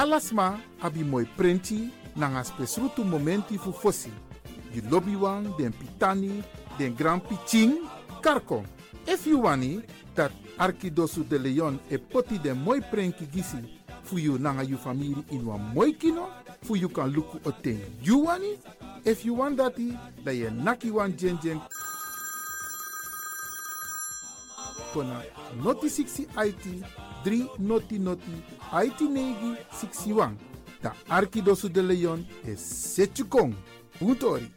[0.00, 4.10] Alasma abi moi prenti nanga spesrutu momenti fu fosi.
[4.72, 6.42] Di lobby wan, den pitani,
[6.78, 7.84] den grand piching,
[8.22, 8.64] karko.
[9.06, 9.82] If you wani
[10.14, 13.58] dat Arkidosu de Leon e poti den moi prenki gisi
[14.02, 16.30] fu you nanga you family in wan moi kino,
[16.62, 18.56] fu you kan luku oten you wani.
[19.04, 21.60] If you want dati, da ye naki wan jen jen
[24.94, 25.22] kona
[25.62, 26.84] noti 60 IT
[27.22, 30.36] 3 noti noti IT negi 61.
[30.80, 33.54] Da Arkidosu de Leon e Setchukong.
[33.98, 34.52] Puntori.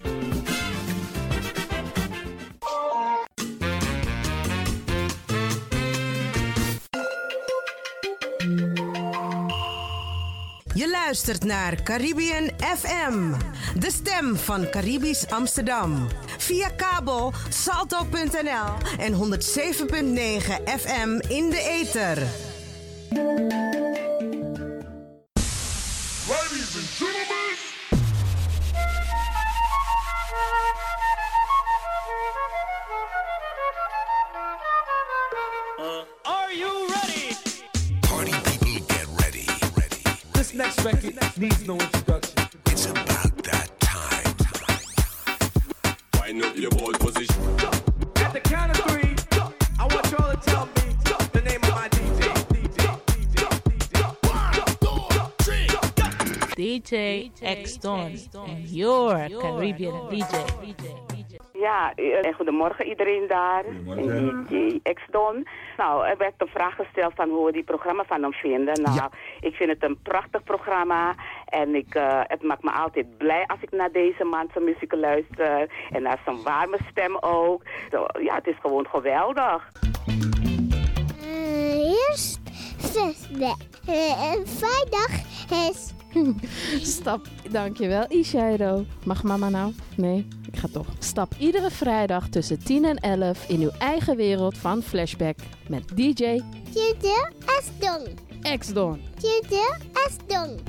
[10.75, 13.33] Je luistert naar Caribbean FM,
[13.79, 16.07] de stem van Caribisch Amsterdam.
[16.37, 19.19] Via kabel salto.nl en 107.9
[20.65, 22.27] FM in de ether.
[57.79, 60.35] Don and your Caribbean DJ.
[61.53, 63.65] Ja, eh, goedemorgen iedereen daar.
[63.65, 65.47] In DJ X-Don.
[65.77, 68.81] Nou, er werd een vraag gesteld van hoe we die programma van hem vinden.
[68.81, 69.09] Nou,
[69.39, 71.15] ik vind het een prachtig programma.
[71.45, 74.93] En ik, eh, het maakt me altijd blij als ik naar deze man zijn muziek
[74.93, 75.69] luister.
[75.91, 77.61] En naar zijn warme stem ook.
[77.91, 79.71] Zo, ja, het is gewoon geweldig.
[82.09, 82.39] eerst
[82.77, 83.55] zesde.
[84.45, 85.09] vrijdag
[85.69, 85.93] is...
[86.81, 88.85] Stap, dankjewel Ishairo.
[89.05, 89.73] Mag mama nou?
[89.95, 90.87] Nee, ik ga toch.
[90.99, 95.37] Stap iedere vrijdag tussen 10 en 11 in uw eigen wereld van Flashback
[95.67, 98.07] met DJ Tjede Asdong.
[98.57, 99.01] X-Don.
[99.19, 99.77] Tjede
[100.07, 100.59] Asdong.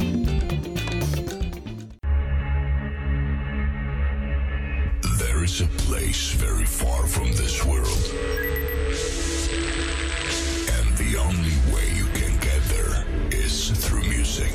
[5.18, 8.12] There is a place very far from this world.
[10.78, 14.52] And the only way you can get there is through music.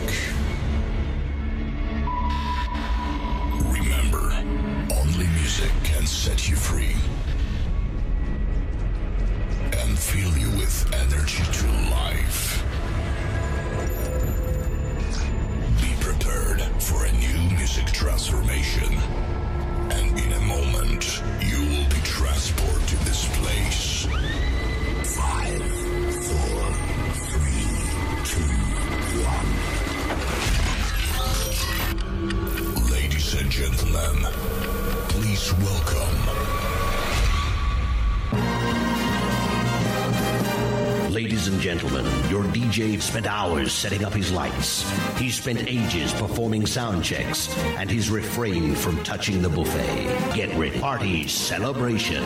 [4.92, 6.96] Only music can set you free
[9.80, 12.64] and fill you with energy to life.
[15.82, 18.94] Be prepared for a new music transformation.
[19.92, 23.89] And in a moment, you will be transported to this place.
[33.60, 34.16] Gentlemen,
[35.10, 36.16] please welcome.
[41.14, 44.90] Ladies and gentlemen, your DJ spent hours setting up his lights.
[45.18, 50.34] He spent ages performing sound checks, and he's refrained from touching the buffet.
[50.34, 50.80] Get ready.
[50.80, 52.24] Party celebration.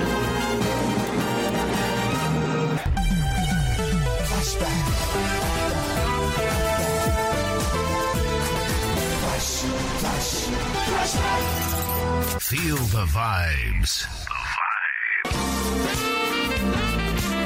[12.54, 14.06] Feel the vibes.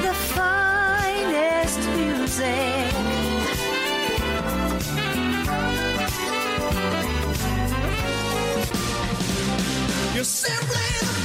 [0.01, 2.91] The finest music.
[10.13, 11.16] You're simply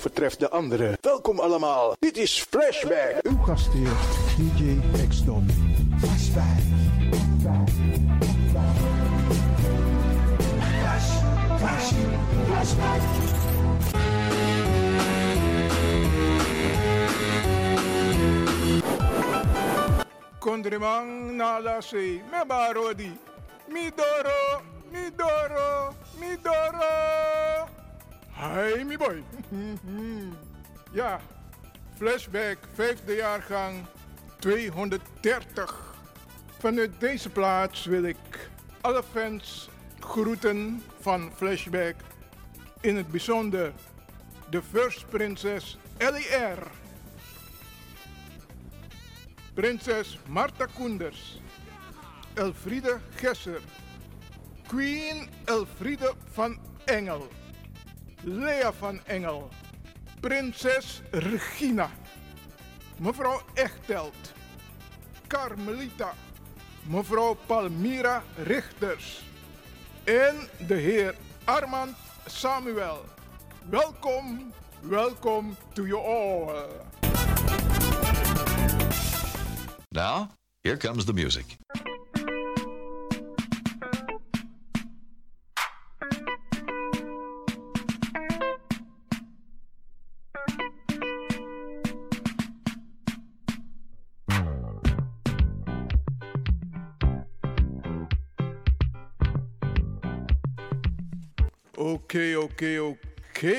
[0.00, 0.98] overtreft de andere?
[1.00, 3.18] Welkom allemaal, dit is Flashback.
[3.22, 3.90] Uw gastheer,
[4.36, 4.78] DJ
[5.08, 5.46] X-Don.
[5.98, 6.58] Flashback.
[11.58, 11.92] Flash,
[12.46, 13.00] flashback.
[20.38, 21.96] Kondrimang nala se
[22.30, 23.12] me barodi.
[23.68, 27.39] Midoro, midoro, midoro.
[28.40, 29.22] Hi, mi boy.
[31.00, 31.20] ja,
[31.96, 33.84] flashback, vijfde jaargang
[34.38, 35.94] 230.
[36.58, 39.68] Vanuit deze plaats wil ik alle fans
[39.98, 41.94] groeten van Flashback.
[42.80, 43.72] In het bijzonder
[44.50, 46.66] de First Princess LER.
[49.54, 51.40] Prinses Marta Koenders.
[52.34, 53.60] Elfriede Gesser.
[54.66, 57.28] Queen Elfriede van Engel.
[58.24, 59.48] Lea van Engel.
[60.20, 61.90] Prinses Regina.
[62.96, 64.32] Mevrouw Echtelt.
[65.26, 66.14] Carmelita.
[66.82, 69.22] Mevrouw Palmira Richters.
[70.04, 70.36] En
[70.66, 71.96] de heer Armand
[72.26, 73.04] Samuel.
[73.68, 76.66] Welkom, welkom to you all.
[79.88, 80.28] Now,
[80.62, 81.56] here comes the music.
[101.80, 103.56] Oké, oké, oké.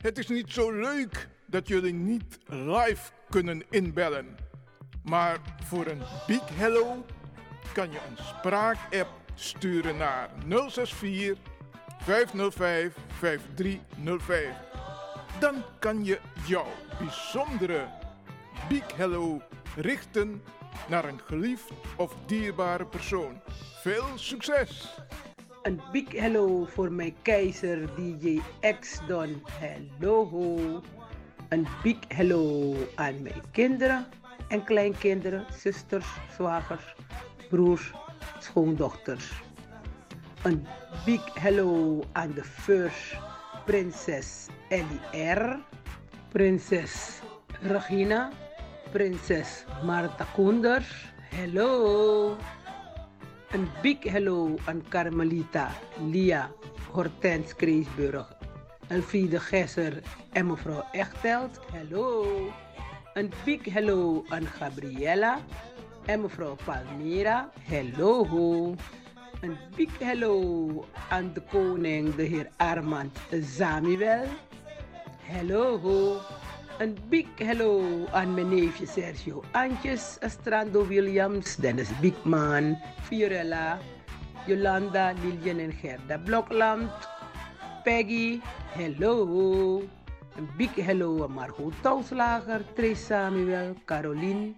[0.00, 4.36] Het is niet zo leuk dat jullie niet live kunnen inbellen.
[5.02, 7.04] Maar voor een big hello
[7.72, 11.38] kan je een spraak-app sturen naar 064
[11.98, 14.54] 505 5305.
[15.40, 17.88] Dan kan je jouw bijzondere
[18.68, 19.40] big hello
[19.76, 20.42] richten
[20.88, 23.40] naar een geliefd of dierbare persoon.
[23.82, 24.94] Veel succes!
[25.66, 28.40] Een big hello voor mijn keizer DJ
[28.80, 29.42] X Don.
[29.50, 30.82] Hello.
[31.48, 34.06] Een big hello aan mijn kinderen
[34.48, 36.06] en kleinkinderen, zusters,
[36.36, 36.94] zwagers,
[37.48, 37.92] broers,
[38.38, 39.32] schoondochters.
[40.42, 40.66] Een
[41.04, 43.16] big hello aan de first
[43.64, 45.58] prinses Ellie R,
[46.28, 47.20] prinses
[47.60, 48.30] Regina,
[48.90, 51.12] prinses Marta Koenders.
[51.34, 52.36] Hello.
[53.56, 55.70] Een big hello aan Carmelita,
[56.10, 56.50] Lia,
[56.92, 58.36] Hortens Kreesburg,
[58.88, 61.60] Elfriede Gesser en mevrouw Echtelt.
[61.72, 62.26] Hello.
[63.14, 65.38] Een big hello aan Gabriella
[66.04, 67.50] en mevrouw Palmira.
[67.60, 68.74] Hello.
[69.40, 74.26] Een big hello aan de koning, de heer Armand Samuel.
[75.20, 76.20] Hello.
[76.78, 83.78] Een big hello aan mijn neefje Sergio Antjes, Astrando Williams, Dennis Bigman, Fiorella,
[84.46, 86.90] Jolanda, Lilian en Gerda Blokland,
[87.82, 88.40] Peggy,
[88.76, 89.78] hello.
[90.36, 94.52] Een big hello aan Margot Touwslager, Trace Samuel, Caroline,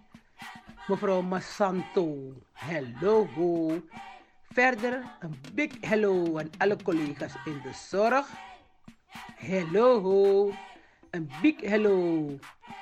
[0.88, 3.28] mevrouw Massanto, hello.
[4.50, 8.26] Verder een big hello aan alle collega's in de zorg.
[9.36, 10.52] Hello.
[11.10, 12.28] Een big hello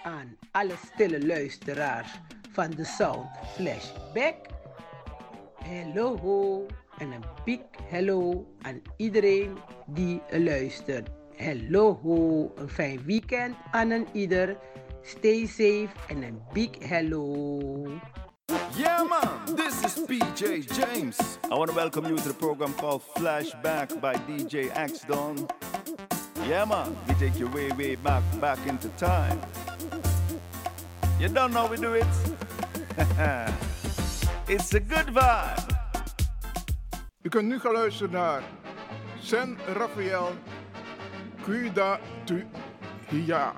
[0.02, 2.08] aan alle stille luisteraars
[2.52, 4.34] van de Sound Flashback.
[5.64, 6.66] Hello.
[6.98, 11.08] En een big hello aan iedereen die luistert.
[11.36, 12.52] Hello.
[12.56, 14.56] Een fijn weekend aan een ieder.
[15.02, 17.60] Stay safe en een big hello.
[18.76, 21.38] Yeah, man, this is PJ James.
[21.44, 25.46] I want to welcome you to the program called Flashback by DJ X Don.
[26.44, 29.40] Yeah, man, we take you way, way back, back into time.
[31.18, 32.06] You don't know we do it?
[34.48, 35.74] it's a good vibe.
[37.22, 38.42] U kunt nu gaan luisteren naar
[39.20, 40.32] San Rafael
[41.42, 42.42] Cuida tu
[43.08, 43.52] Hia.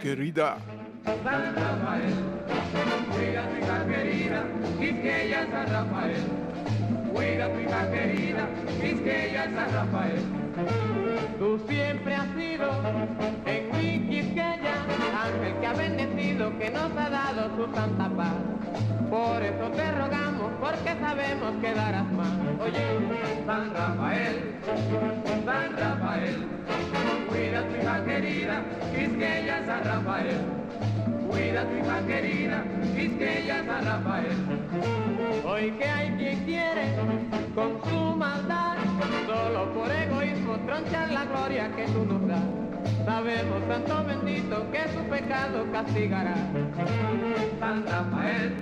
[0.00, 0.56] Querida.
[1.06, 2.14] San Rafael,
[3.10, 4.34] querida,
[5.50, 6.44] San Rafael.
[7.14, 8.48] Cuida hija querida,
[8.80, 10.22] Quisqueya San Rafael.
[11.38, 12.70] Tú siempre has sido
[13.46, 14.83] en mi Quisqueya,
[15.24, 18.34] ángel que ha bendecido, que nos ha dado su santa paz.
[19.10, 22.32] Por eso te rogamos, porque sabemos que darás más.
[22.60, 22.84] Oye,
[23.46, 24.54] San Rafael,
[25.44, 26.36] San Rafael,
[27.28, 28.62] cuida tu hija querida,
[28.94, 30.40] Quisqueya San Rafael.
[31.30, 32.64] Cuida tu hija querida,
[32.94, 34.36] Quisqueya San Rafael.
[35.46, 36.96] Hoy que hay quien quiere
[37.54, 38.76] con su maldad,
[39.26, 42.73] solo por egoísmo tronchar la gloria que tú nos das.
[43.04, 46.34] Sabemos, Santo bendito, que su pecado castigará.
[47.60, 48.54] San Rafael,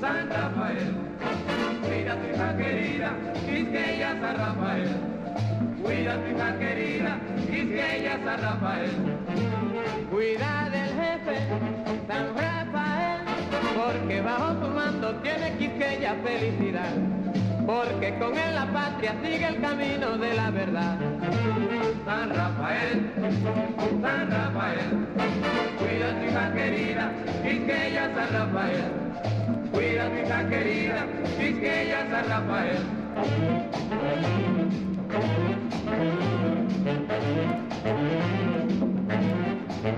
[0.00, 0.94] San Rafael,
[1.82, 3.12] cuida tu hija querida,
[3.46, 4.88] Quisqueya San Rafael.
[5.80, 8.90] Cuida tu hija querida, Quisqueya San Rafael.
[10.10, 11.36] Cuida del jefe,
[12.08, 13.20] San Rafael,
[13.76, 16.94] porque bajo su mando tiene Quisqueya felicidad.
[17.64, 21.15] Porque con él la patria sigue el camino de la verdad.
[22.04, 23.10] San Rafael,
[24.00, 24.90] San Rafael,
[25.78, 28.92] cuida tu hija querida, Quisqueya San Rafael.
[29.72, 31.06] Cuida tu hija querida,
[31.36, 32.82] Quisqueya San Rafael.
[39.82, 39.96] San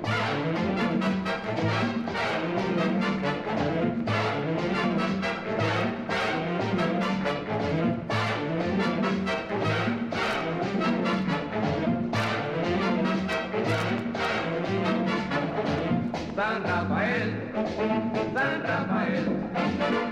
[18.42, 19.26] San Rafael.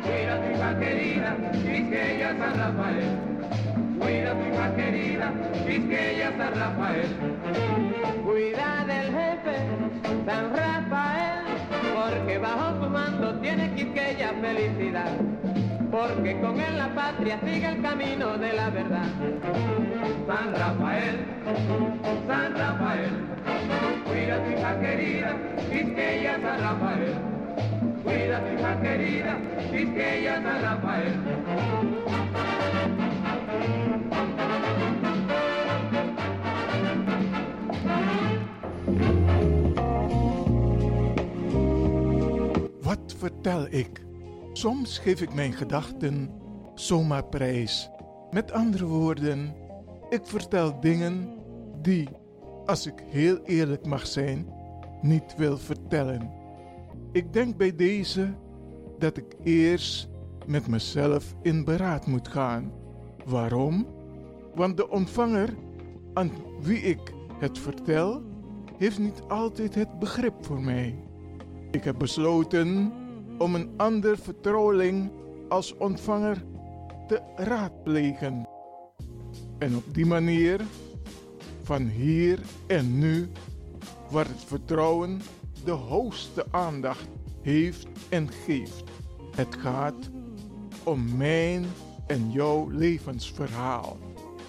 [0.03, 3.09] Cuida a tu hija querida, Quisqueya San Rafael.
[3.99, 5.33] Cuida a tu hija querida,
[5.65, 7.09] Quisqueya San Rafael.
[8.23, 9.55] Cuida del jefe,
[10.27, 11.43] San Rafael,
[11.95, 15.11] porque bajo su mando tiene Quisqueya felicidad.
[15.89, 19.09] Porque con él la patria sigue el camino de la verdad.
[20.27, 21.17] San Rafael,
[22.27, 23.11] San Rafael,
[24.05, 25.35] cuida a tu hija querida,
[25.71, 27.38] Quisqueya San Rafael.
[28.09, 29.33] Cuida tu hija querida,
[29.69, 31.13] San Rafael.
[42.81, 44.05] Wat vertel ik?
[44.53, 46.29] Soms geef ik mijn gedachten
[46.75, 47.89] zomaar prijs.
[48.31, 49.55] Met andere woorden,
[50.09, 51.29] ik vertel dingen
[51.81, 52.09] die,
[52.65, 54.47] als ik heel eerlijk mag zijn,
[55.01, 56.38] niet wil vertellen.
[57.11, 58.33] Ik denk bij deze
[58.99, 60.09] dat ik eerst
[60.45, 62.71] met mezelf in beraad moet gaan.
[63.25, 63.87] Waarom?
[64.55, 65.49] Want de ontvanger
[66.13, 68.21] aan wie ik het vertel,
[68.77, 70.95] heeft niet altijd het begrip voor mij.
[71.71, 72.91] Ik heb besloten
[73.37, 75.11] om een ander vertrouweling
[75.47, 76.43] als ontvanger
[77.07, 78.47] te raadplegen.
[79.57, 80.61] En op die manier,
[81.63, 83.29] van hier en nu,
[84.09, 85.21] waar het vertrouwen
[85.65, 87.07] de hoogste aandacht
[87.41, 88.83] heeft en geeft.
[89.35, 90.09] Het gaat
[90.83, 91.65] om mijn
[92.07, 93.97] en jouw levensverhaal.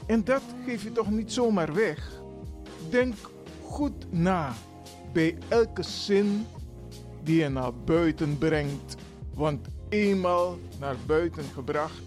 [0.06, 2.22] En dat geef je toch niet zomaar weg?
[2.90, 3.14] Denk
[3.64, 4.54] goed na
[5.12, 6.46] bij elke zin
[7.22, 8.96] die je naar buiten brengt.
[9.34, 12.02] Want eenmaal naar buiten gebracht,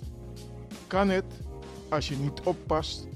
[0.88, 1.25] kan het,
[1.89, 3.08] als je niet oppast,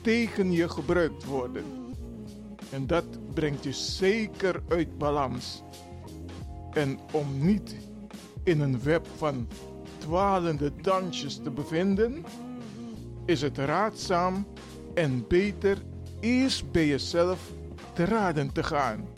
[0.00, 1.64] tegen je gebruikt worden.
[2.70, 5.62] En dat brengt je zeker uit balans.
[6.72, 7.76] En om niet
[8.44, 9.48] in een web van
[9.98, 12.24] dwalende dansjes te bevinden,
[13.24, 14.46] is het raadzaam
[14.94, 15.82] en beter
[16.20, 17.52] eerst bij jezelf
[17.92, 19.08] te raden te gaan.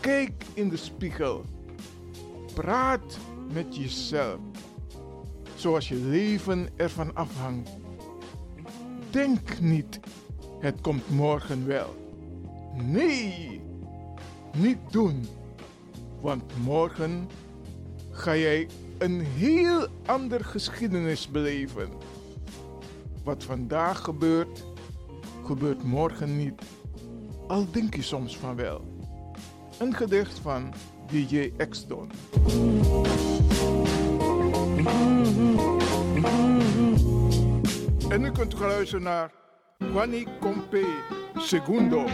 [0.00, 1.44] Kijk in de spiegel.
[2.54, 3.18] Praat
[3.52, 4.38] met jezelf.
[5.54, 7.70] Zoals je leven ervan afhangt.
[9.10, 10.00] Denk niet,
[10.60, 12.07] het komt morgen wel.
[12.74, 13.60] Nee,
[14.56, 15.26] niet doen.
[16.20, 17.28] Want morgen
[18.10, 21.88] ga jij een heel ander geschiedenis beleven.
[23.24, 24.64] Wat vandaag gebeurt,
[25.44, 26.62] gebeurt morgen niet.
[27.46, 28.96] Al denk je soms van wel.
[29.78, 30.72] Een gedicht van
[31.10, 32.10] DJ X-Don.
[38.08, 39.32] En u kunt gaan luisteren naar
[39.78, 40.84] Juani Compe
[41.36, 42.04] Segundo.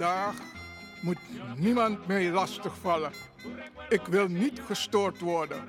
[0.00, 0.34] Vandaag
[1.00, 1.18] moet
[1.56, 3.12] niemand mij lastigvallen.
[3.88, 5.68] Ik wil niet gestoord worden.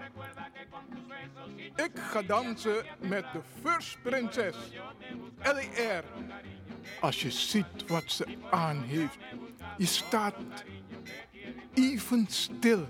[1.75, 4.55] Ik ga dansen met de First Prinses,
[5.41, 6.03] L.E.R.
[6.99, 9.17] Als je ziet wat ze aan heeft,
[9.77, 10.35] je staat
[11.73, 12.87] even stil.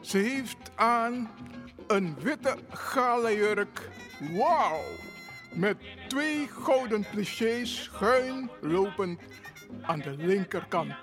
[0.00, 1.30] Ze heeft aan
[1.86, 3.88] een witte galajurk.
[4.32, 4.82] Wauw!
[5.52, 5.76] Met
[6.08, 9.20] twee gouden clichés schuin lopend
[9.82, 10.94] aan de linkerkant.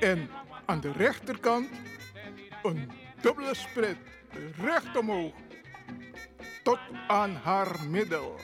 [0.00, 0.28] En
[0.66, 1.68] aan de rechterkant
[2.62, 3.96] een dubbele split
[4.56, 5.32] recht omhoog
[6.62, 8.36] tot aan haar middel.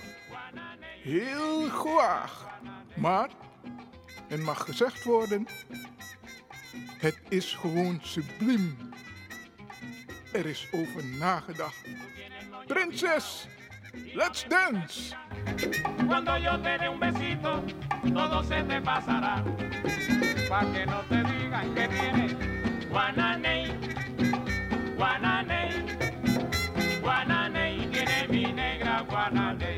[1.03, 2.45] Heel gewaagd,
[2.97, 3.29] maar
[4.29, 5.47] het mag gezegd worden,
[6.99, 8.77] het is gewoon subliem.
[10.33, 11.87] Er is over nagedacht.
[12.67, 13.47] Prinses,
[14.15, 15.15] let's dance!
[16.07, 17.63] Cuando yo te dé un besito,
[18.13, 19.45] todo se te pasará.
[20.49, 23.73] Pa' que no te digan que tienes guananey,
[24.97, 25.87] guananey,
[27.01, 29.05] guananey, tiene mi negra.
[29.09, 29.78] Guananey,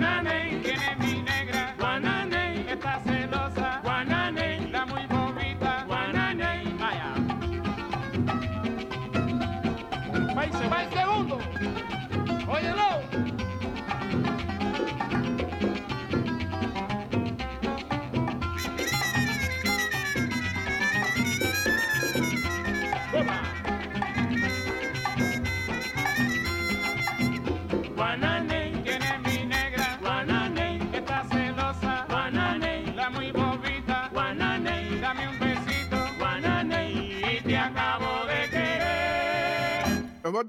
[0.00, 0.29] na na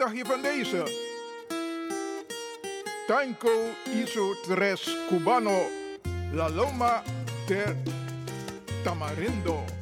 [0.01, 0.83] dagje van deze?
[3.07, 3.49] Tanco
[4.03, 5.67] iso tres cubano,
[6.33, 7.03] la loma
[7.47, 7.75] de
[8.83, 9.80] tamarindo.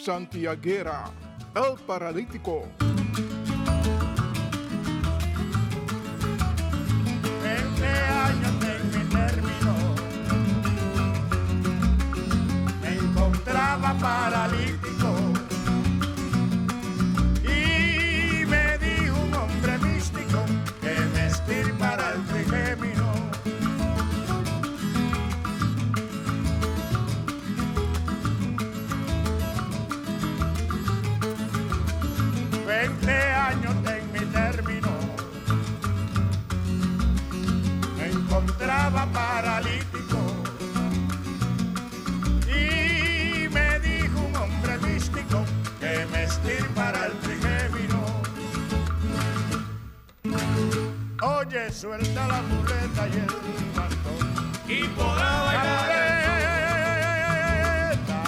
[0.00, 1.04] Santiaguera,
[1.54, 2.81] El Paralítico.
[51.82, 53.26] suelta la muleta y el
[53.74, 54.20] bastón.
[54.68, 55.88] Y podrá bailar.
[58.06, 58.22] La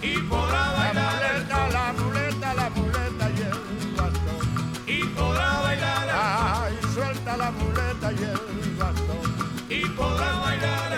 [0.00, 4.42] y podrá la muleta, la muleta y el bastón.
[4.86, 6.08] Y podrá bailar.
[6.14, 9.24] Ay, suelta la muleta y el bastón.
[9.68, 10.92] Y podrá bailar.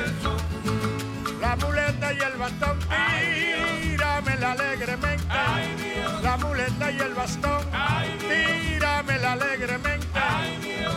[1.41, 2.79] La muleta y el bastón.
[3.81, 5.25] Tíramela alegremente.
[6.23, 7.63] La muleta y el bastón.
[7.73, 10.04] Ay, tíramela alegremente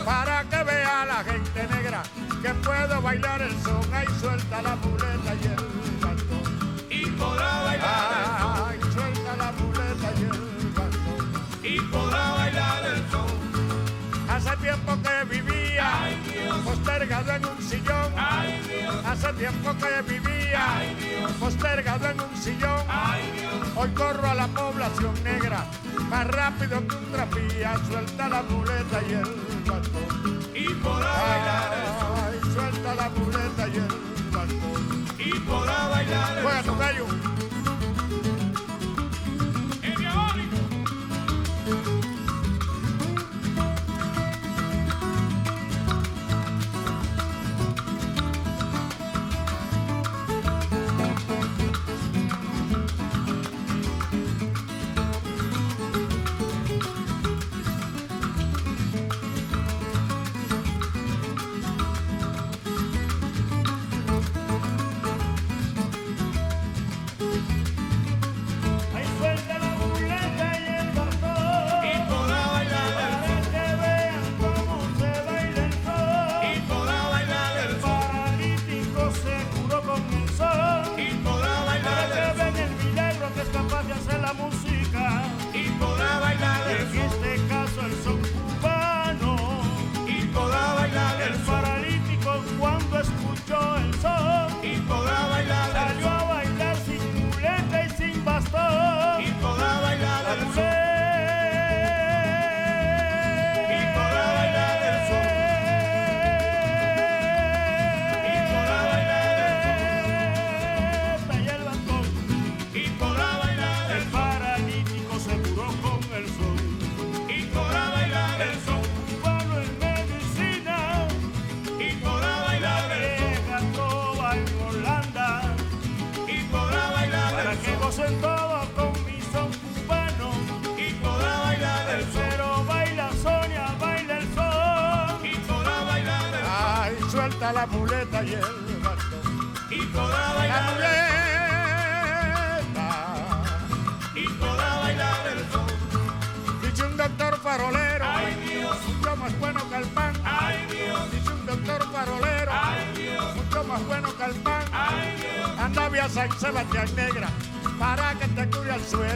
[0.07, 2.01] para que vea la gente negra
[2.41, 3.81] que puedo bailar el son.
[3.93, 6.87] Ay, suelta la muleta y el bastón.
[6.89, 11.43] Y podrá bailar Ay, suelta la muleta y el bastón.
[11.61, 14.29] Y podrá bailar el son.
[14.29, 15.91] Hace tiempo que vivía
[16.63, 18.13] postergado en un sillón.
[19.05, 20.65] Hace tiempo que vivía
[21.37, 22.85] postergado en un sillón.
[23.75, 25.65] Hoy corro a la población negra
[26.09, 27.75] más rápido que un trapía.
[27.87, 30.39] Suelta la muleta y el bastón.
[30.53, 35.05] Y podrá bailar el Suelta la muleta y el bastón.
[35.17, 36.47] Y podrá bailar el.
[36.81, 37.36] Ahí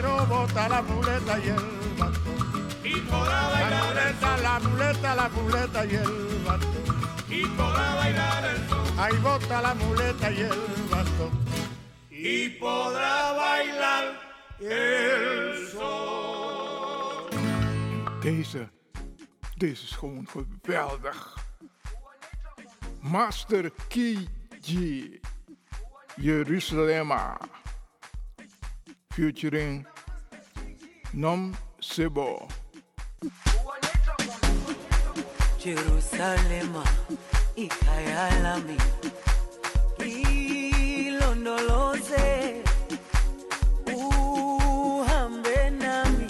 [0.02, 2.68] suero bota la muleta y el bastón.
[2.84, 6.82] Y podrá bailar la muleta la muleta la muleta y el bastón.
[7.28, 11.30] Y podrá bailar el son ahí bota la muleta y el bastón.
[12.10, 14.20] Y podrá bailar
[14.60, 15.80] el son
[18.20, 18.68] Deze,
[19.56, 21.34] deze is gewoon geweldig.
[23.00, 25.20] Master Kiji,
[26.16, 27.36] Jerusalema,
[29.10, 29.86] featuring
[31.14, 32.48] nomme ce bord.
[35.64, 36.84] Jerusalema
[37.56, 38.76] ikayalami
[41.06, 42.62] ilondoloze
[43.94, 46.26] uhambe nami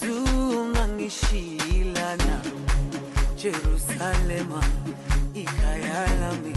[0.00, 2.40] zungangishilana
[3.36, 4.62] Jerusalema
[5.34, 6.54] ikayalami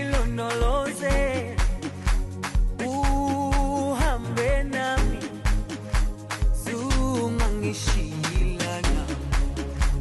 [0.00, 1.35] ilondoloze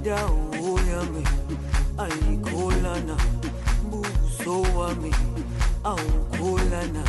[0.05, 1.23] dawo yami
[1.97, 3.15] ayikholana
[3.89, 5.11] buso wami
[5.83, 7.03] awukholana.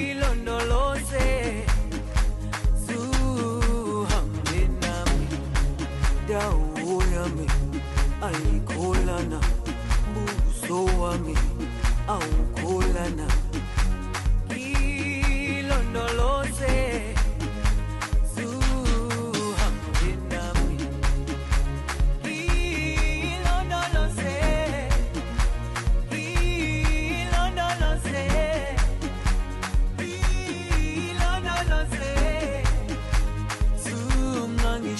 [0.00, 1.28] Ilondoloze
[2.84, 5.26] zuhambe nami.
[6.28, 7.46] Dawo yami
[8.28, 9.38] ayikholana
[10.14, 11.34] buso wami
[12.14, 13.26] awukholana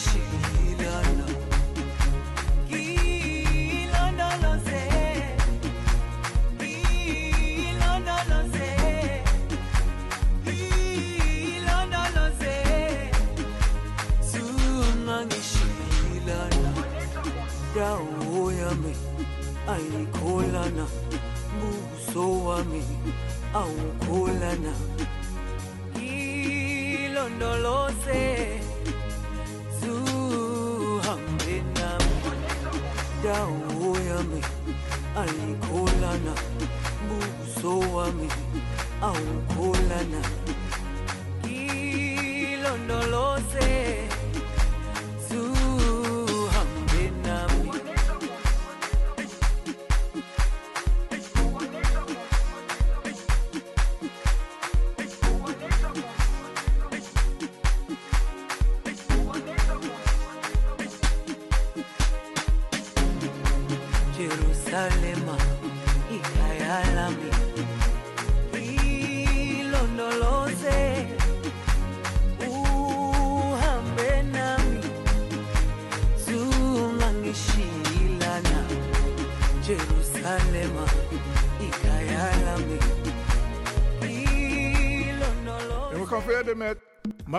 [0.00, 0.29] shit.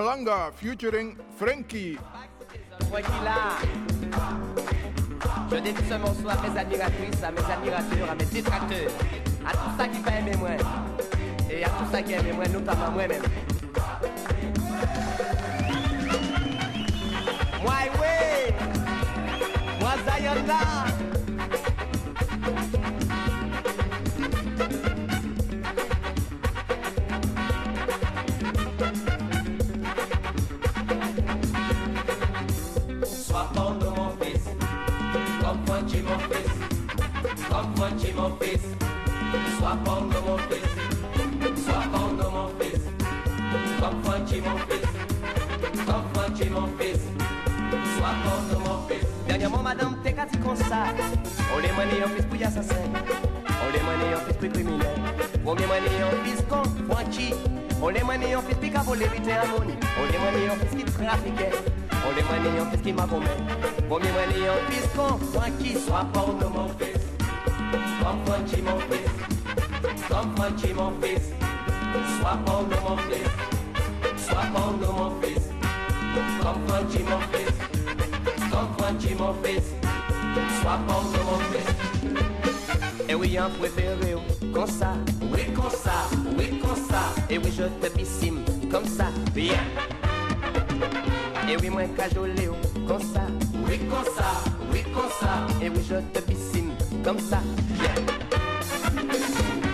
[0.01, 0.51] Malanga
[1.37, 1.99] Frankie.
[5.51, 8.91] Je dédie ce morceau à mes admiratrices, à mes admirateurs, à mes détracteurs,
[9.45, 10.49] à tout ça qui va aimer moi.
[11.51, 13.21] Et à tout ça qui aime moi, notamment moi-même.
[17.61, 17.73] Moi!
[19.79, 20.90] Moi, Zion
[38.21, 38.61] mon fils.
[39.57, 42.83] Sois bon de mon fils, sois bon de mon fils,
[43.79, 44.87] comme Funchy mon fils,
[45.85, 47.01] comme Funchy mon fils.
[47.97, 49.07] Sois bon de mon fils.
[49.27, 50.83] Dernièrement, madame, t'es qu'à dire comme ça.
[51.55, 52.75] On les monnaie en fils pour assassin.
[53.63, 54.87] On les monnaie en fils pour criminel.
[55.43, 57.33] Premier monnaie en fils con, Franchi.
[57.81, 59.77] On les monnaie en fils qui a volé vite harmonie.
[59.99, 61.51] On les monnaie en fils qui trafiquait.
[62.05, 63.25] On les monnaie en fils qui m'a commis.
[63.89, 65.77] Premier monnaie en fils con, Franchi.
[65.85, 67.00] Sois bon de mon fils,
[68.01, 69.15] comme fun chim on face.
[70.09, 71.29] Some fun chim on face.
[72.17, 73.33] Swap on no more face.
[74.25, 75.47] Swap on no more face.
[76.41, 77.61] Some fun chim on face.
[80.61, 81.61] Some mon chim
[83.09, 84.15] Et oui, un préféré,
[84.53, 84.93] comme ça.
[85.31, 86.07] Oui, comme ça.
[86.37, 87.13] Oui, comme ça.
[87.29, 88.39] Et oui, je te pissime,
[88.71, 89.07] comme ça.
[89.33, 89.59] Bien.
[91.49, 92.49] Et oui, moi, cajolé,
[92.87, 93.27] comme ça.
[93.67, 94.43] Oui, comme ça.
[94.71, 95.47] Oui, comme ça.
[95.61, 96.71] Et oui, je te pissime,
[97.03, 97.41] comme ça.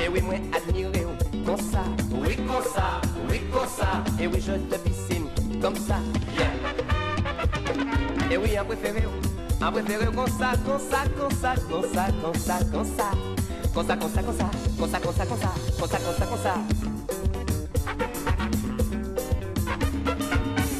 [0.04, 1.06] Et oui, moi, admiré,
[1.46, 1.84] comme ça.
[2.12, 4.04] Oui, comme ça, oui, comme ça.
[4.20, 5.28] Et oui, je te bissime,
[5.62, 5.98] comme ça.
[6.36, 6.52] Bien.
[8.32, 9.04] Et oui, en préféré,
[9.62, 13.12] en préféré, comme ça, comme ça, comme ça, comme ça, comme ça, comme ça.
[13.74, 16.16] Comme ça, comme ça, comme ça, comme ça, comme ça, comme ça, comme ça, comme
[16.18, 16.56] ça, comme ça.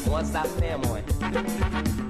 [0.08, 2.07] Moi, ça fait, moi.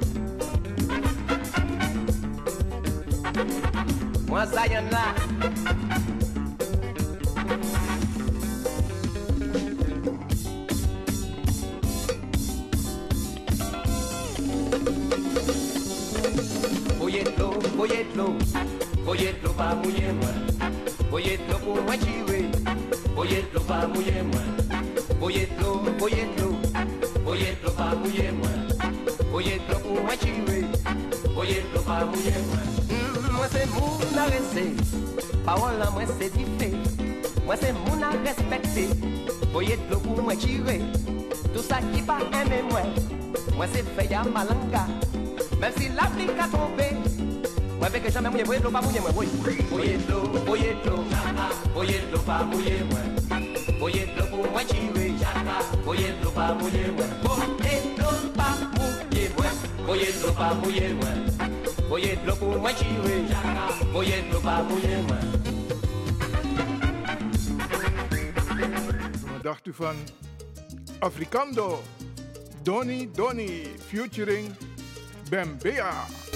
[4.28, 5.16] Once I am not.
[16.98, 18.24] Voyez-le, voyez-le,
[19.02, 20.28] voyez-le pas mouiller moi.
[21.10, 22.50] Voyez-le pour moi tirer,
[23.14, 24.42] voyez-le pas mouiller moi.
[25.18, 25.64] Voyez-le,
[25.98, 28.50] voyez-le, voyez-le pas mouiller moi.
[29.32, 30.14] Voyez-le pour moi
[31.34, 32.77] voyez-le pas mouiller moi.
[33.48, 34.62] Mwen se moun a rese,
[35.44, 36.68] parol nan mwen se dife
[37.46, 38.84] Mwen se moun a respekte,
[39.54, 40.76] voye dlo pou mwen jire
[41.54, 42.90] Tout sa ki pa eme mwen,
[43.56, 44.84] mwen se feya malanga
[45.62, 46.90] Mem si la pli ka tombe,
[47.78, 49.16] mwen veke jame mwenye voye dlo pa mwenye mwen
[49.70, 51.00] Voye dlo, voye dlo,
[51.74, 53.08] voye dlo pa mwenye mwen
[53.80, 55.08] Voye dlo pou mwen jire,
[55.86, 61.57] voye dlo pa mwenye mwen Voye dlo pa mwenye mwen, voye dlo pa mwenye mwen
[61.88, 63.24] Voye loco, mwen chiwe
[63.92, 65.48] Voye blopa mwen
[69.48, 69.96] dacht u van
[70.98, 71.82] Africando,
[72.62, 74.54] Donny Donny featuring
[75.30, 76.27] Bembea.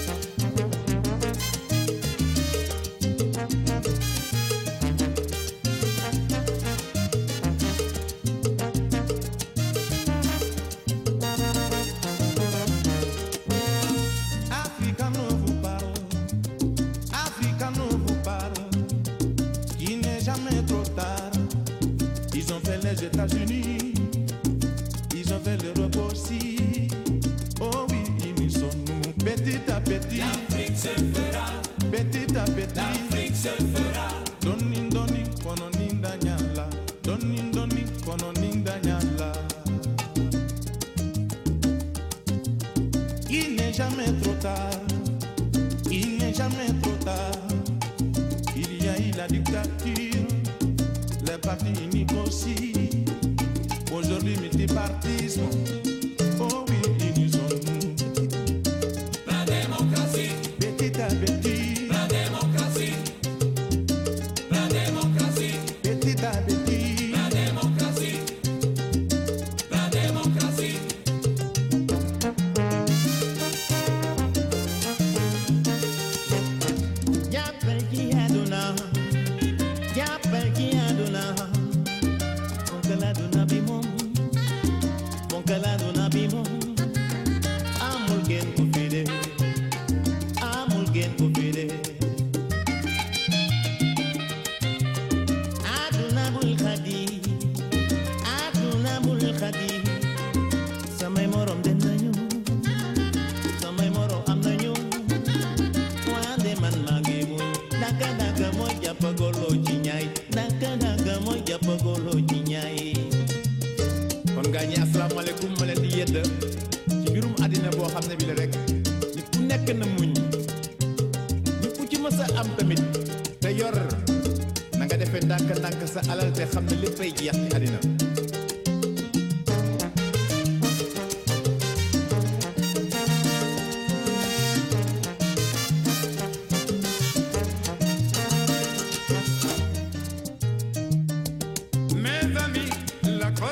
[51.55, 52.72] Platini così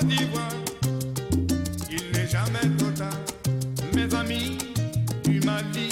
[0.01, 0.75] Côte
[1.91, 3.09] il n'est jamais trop tard.
[3.93, 4.57] Mes amis
[5.23, 5.90] du Mali.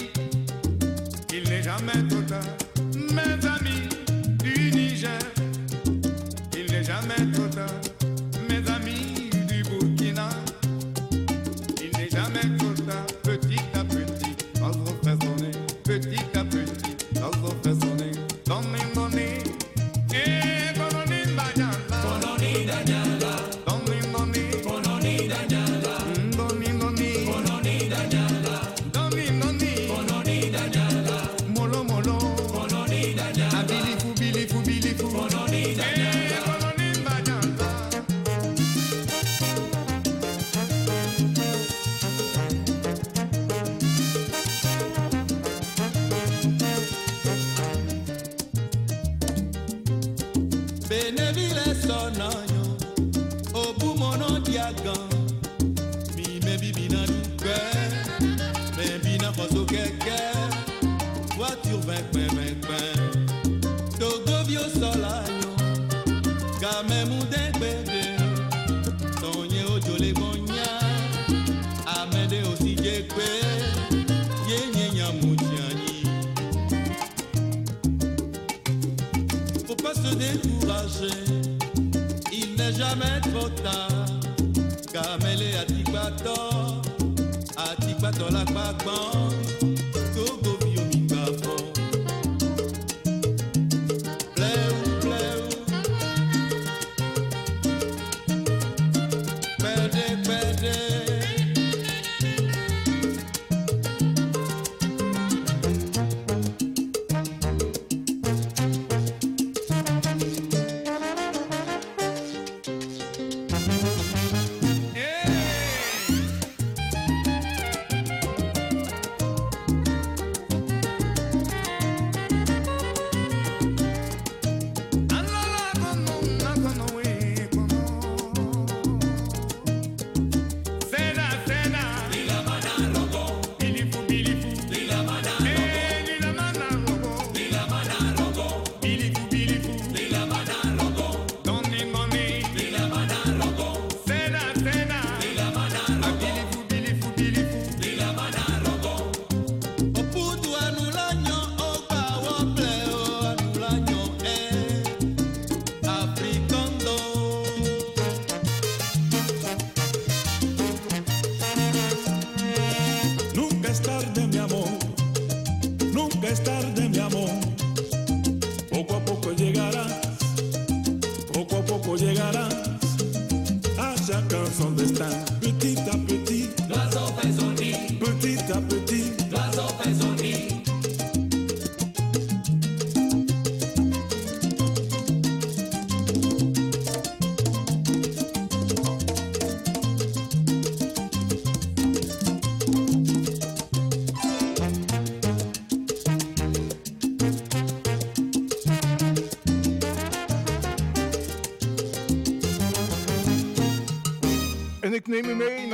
[205.10, 205.70] nemen mee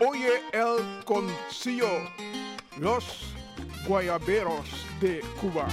[0.00, 1.88] Oye El Concio,
[2.78, 3.04] Los
[3.86, 4.66] Guayaberos
[5.00, 5.68] de Cuba.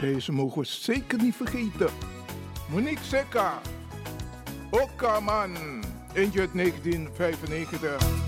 [0.00, 1.90] Deze mogen we zeker niet vergeten.
[2.70, 3.60] Monique Sekka,
[4.70, 5.56] Okkaman,
[6.12, 8.19] in 1995.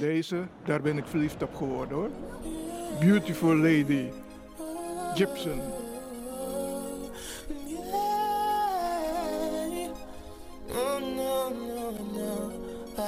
[0.00, 2.10] Deze, daar ben ik verliefd op geworden hoor.
[3.00, 4.08] Beautiful Lady.
[5.14, 5.60] Gibson.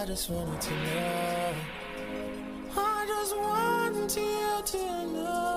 [0.02, 1.54] I just wanted to know.
[2.76, 4.78] I just want you to
[5.12, 5.52] know.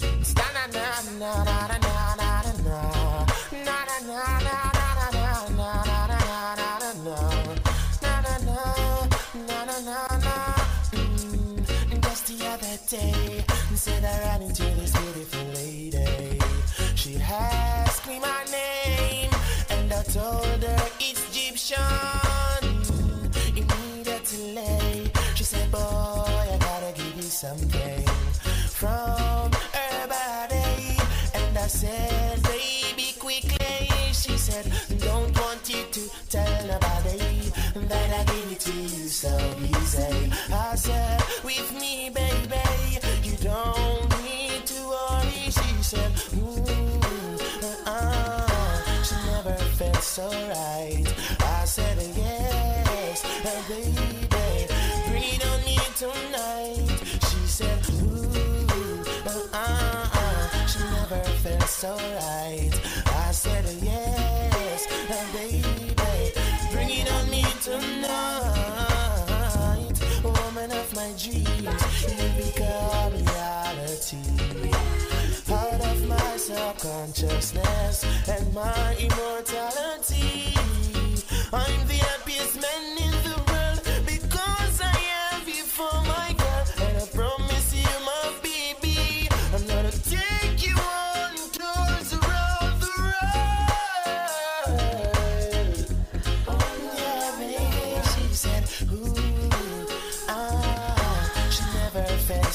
[0.00, 1.69] Just
[13.80, 16.38] said I ran into this beautiful lady.
[16.96, 19.30] She asked me my name,
[19.70, 21.80] and I told her it's Egyptian.
[23.56, 28.04] Immediately, she said, Boy, I gotta give you something
[28.68, 30.98] from her body.
[31.32, 33.88] And I said, Baby, quickly.
[34.12, 37.50] She said, Don't want you to tell nobody
[37.88, 40.30] that I give it to you so easy.
[40.52, 42.29] I said, With me, baby,
[50.10, 51.06] so right.
[51.38, 53.94] I said, Yes, uh, baby,
[55.06, 56.98] bring it on me tonight.
[57.30, 62.74] She said, Ooh, uh, uh, she never felt so right.
[63.06, 65.94] I said, Yes, uh, baby,
[66.72, 68.10] bring it on me tonight.
[70.24, 74.26] Woman of my dreams, you become reality.
[75.52, 79.19] Out of my subconsciousness and my immortality.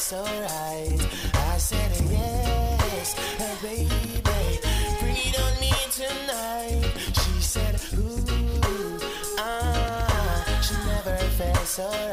[0.06, 1.00] So right.
[1.34, 4.22] I said, yes, uh, baby,
[5.02, 6.94] it on me tonight.
[7.22, 9.00] She said, ooh,
[9.40, 12.05] ah, she never felt so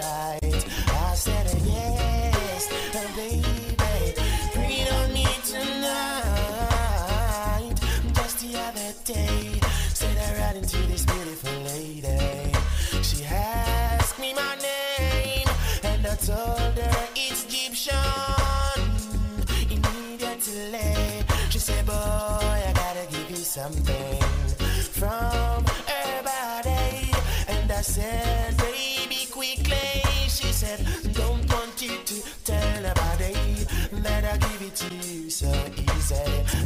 [34.62, 36.14] give it to you so easy.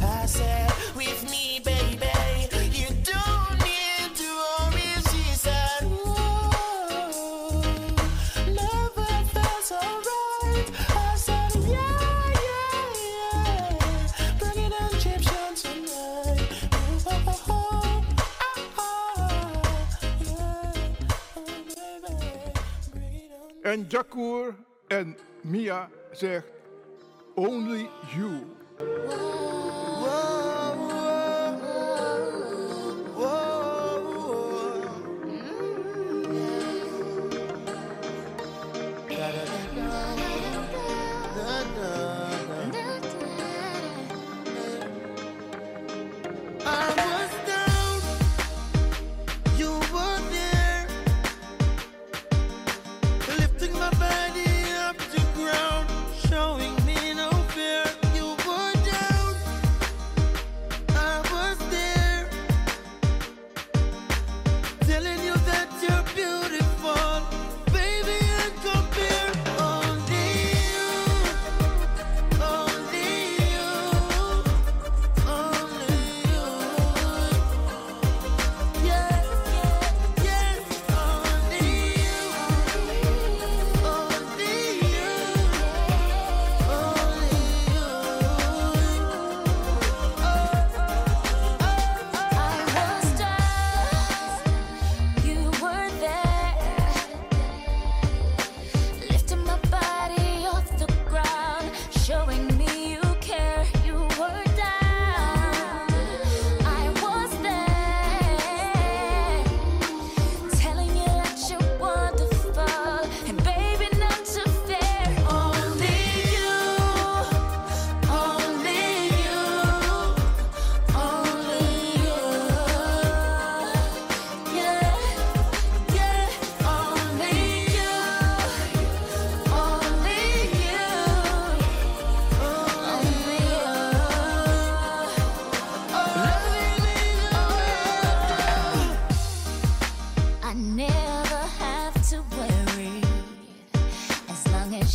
[0.03, 2.07] I said, With me, baby,
[2.71, 4.93] you don't need to worry.
[5.09, 5.83] She said,
[10.43, 10.69] right.
[10.89, 14.39] I said, Yeah, yeah, yeah.
[14.39, 16.51] Bring it on, Egyptian tonight.
[16.73, 18.05] Ooh, oh, oh,
[18.77, 19.61] oh,
[23.63, 24.55] En Jacour
[24.87, 26.56] en Mia zegt
[27.37, 28.47] Only You.
[33.19, 33.46] I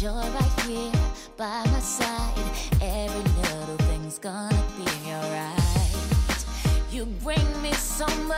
[0.03, 0.90] you're right here
[1.36, 2.34] by my side.
[2.80, 6.44] Every little thing's gonna be alright.
[6.90, 8.31] You bring me so much.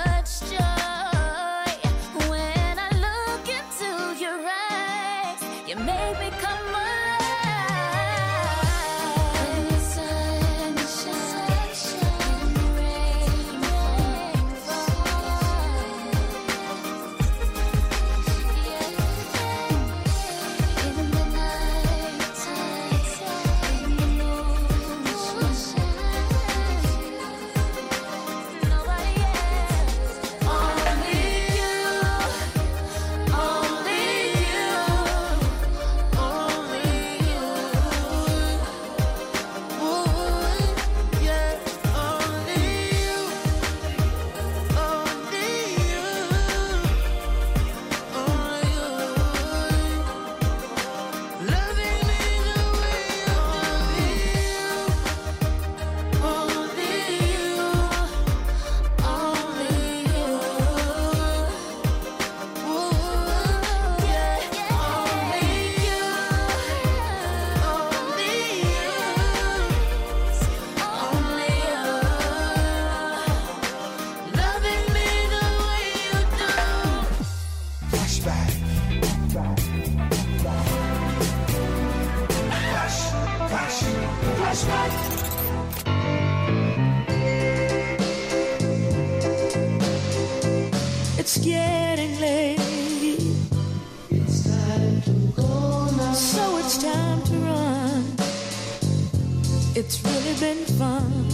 [99.76, 101.26] It's really been fun,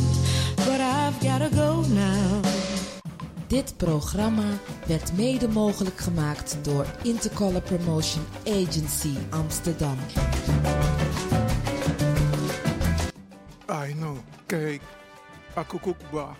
[0.56, 2.42] but I've gotta go now.
[3.46, 4.44] Dit programma
[4.86, 9.96] werd mede mogelijk gemaakt door Intercolor Promotion Agency Amsterdam.
[13.68, 14.16] I know.
[14.46, 14.82] Kijk,
[15.54, 16.36] akukukba.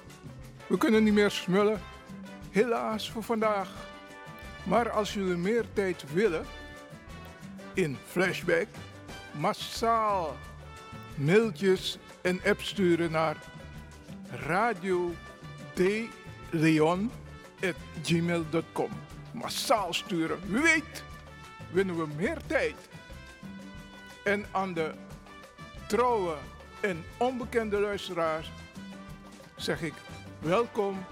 [0.67, 1.81] We kunnen niet meer smullen.
[2.51, 3.69] Helaas voor vandaag.
[4.65, 6.45] Maar als jullie meer tijd willen,
[7.75, 8.67] in flashback,
[9.33, 10.37] massaal
[11.21, 13.37] mailtjes en apps sturen naar
[14.31, 15.15] radio
[18.03, 18.91] gmail.com.
[19.33, 20.39] Massaal sturen.
[20.47, 21.05] Wie weet,
[21.73, 22.75] winnen we meer tijd.
[24.25, 24.93] En aan de
[25.87, 26.35] trouwe
[26.81, 28.53] en onbekende luisteraars
[29.57, 29.95] zeg ik
[30.39, 31.05] welkom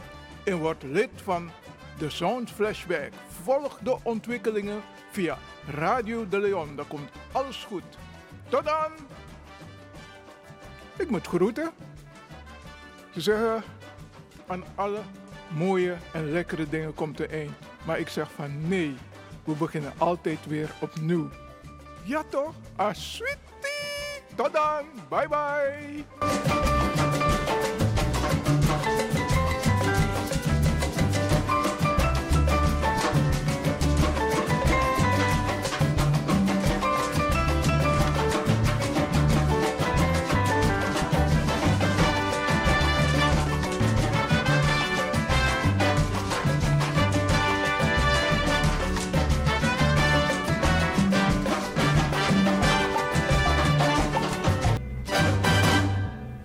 [0.44, 1.50] en word lid van
[1.98, 3.12] de Sound Flashback.
[3.42, 6.76] Volg de ontwikkelingen via Radio de Leon.
[6.76, 7.84] Dan komt alles goed.
[8.48, 8.92] Tot dan!
[10.98, 11.70] Ik moet groeten.
[13.14, 13.62] Ze zeggen,
[14.46, 15.00] aan alle
[15.48, 18.96] mooie en lekkere dingen komt er een, Maar ik zeg van nee,
[19.44, 21.28] we beginnen altijd weer opnieuw.
[22.04, 22.54] Ja toch?
[22.76, 24.22] Ah, sweetie!
[24.34, 24.84] Tot dan!
[25.08, 26.04] Bye bye!